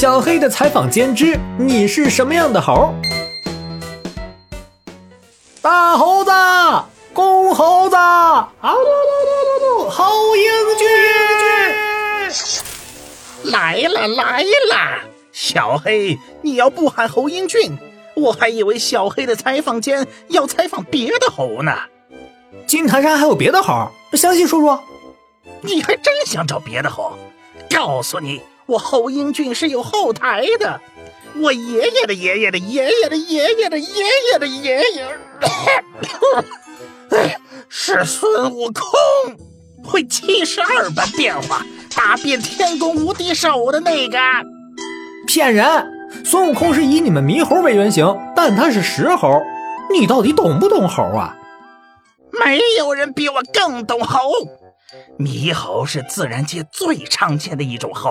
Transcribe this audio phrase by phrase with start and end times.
[0.00, 2.94] 小黑的采访间之你是什么样的猴？
[5.60, 6.30] 大猴子，
[7.12, 10.88] 公猴子，啊噜噜噜噜噜，好英俊！
[13.52, 15.02] 来了来了，
[15.32, 17.76] 小黑，你要不喊侯英俊，
[18.16, 21.76] 我还以为小黑的采访间要采访别的猴呢。
[22.66, 23.90] 金坛山还有别的猴？
[24.14, 24.82] 详细说说。
[25.60, 27.12] 你还真想找别的猴？
[27.68, 28.40] 告诉你，
[28.70, 30.80] 我侯英俊是有后台的，
[31.40, 35.08] 我爷爷的爷爷的爷爷的爷爷的爷爷的爷爷，
[37.68, 38.84] 是孙悟空，
[39.82, 41.66] 会七十二般变化，
[41.96, 44.16] 打遍天宫无敌手的那个。
[45.26, 45.66] 骗人！
[46.24, 49.42] 孙悟空是以你们猕猴为原型，但他是石猴。
[49.92, 51.36] 你到底懂不懂猴啊？
[52.44, 54.18] 没有人比我更懂猴。
[55.18, 58.10] 猕猴是自然界最常见的一种猴，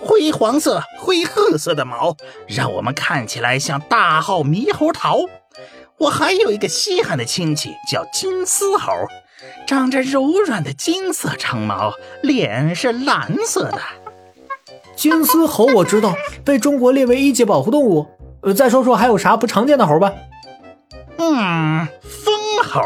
[0.00, 5.20] 灰黄色、灰褐色的毛，让我们看起来像大号猕猴桃。
[5.98, 8.92] 我还有一个稀罕的亲戚叫金丝猴，
[9.66, 13.78] 长着柔软的金色长毛，脸是蓝色的。
[14.96, 18.06] 金丝猴我知道，被中国列为一级保护动物。
[18.42, 20.12] 呃，再说说还有啥不常见的猴吧？
[21.16, 22.82] 嗯，蜂猴。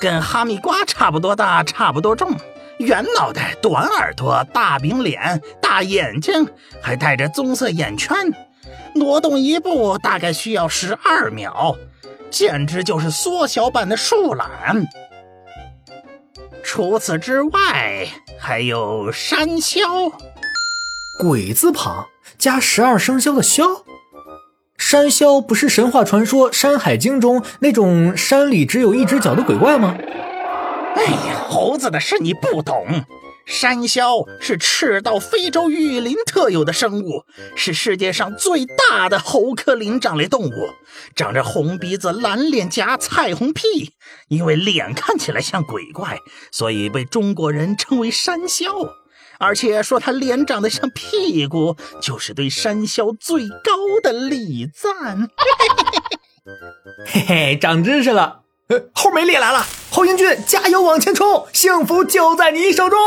[0.00, 2.34] 跟哈密瓜差不多大，差不多重，
[2.78, 6.46] 圆脑袋、短耳朵、大饼脸、大眼睛，
[6.82, 8.16] 还带着棕色眼圈，
[8.94, 11.76] 挪动一步大概需要十二秒，
[12.30, 14.86] 简直就是缩小版的树懒。
[16.62, 18.06] 除此之外，
[18.38, 20.12] 还有山魈，
[21.18, 23.64] 鬼字旁加十二生肖的肖。
[24.78, 29.96] 山魈不是神话传说《山海经》中那种山里只有一只脚的鬼怪吗？
[30.94, 33.04] 哎呀，猴子的事你不懂。
[33.46, 37.22] 山魈是赤道非洲雨林特有的生物，
[37.54, 40.70] 是世界上最大的猴科灵长类动物，
[41.14, 43.92] 长着红鼻子、蓝脸颊、彩虹屁。
[44.28, 46.18] 因为脸看起来像鬼怪，
[46.50, 48.66] 所以被中国人称为山魈。
[49.38, 55.28] 而且说他脸长得像屁股，就是对山魈最高的礼赞。
[57.06, 58.40] 嘿嘿，长知识了。
[58.68, 62.98] 呃，后没脸来了，侯英俊，加油往前冲，幸福就在你手中。